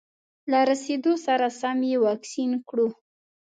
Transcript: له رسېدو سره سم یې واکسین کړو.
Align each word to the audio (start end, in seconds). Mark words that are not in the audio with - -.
له 0.51 0.59
رسېدو 0.69 1.13
سره 1.25 1.45
سم 1.59 1.77
یې 1.89 1.97
واکسین 2.05 2.51
کړو. 2.69 2.87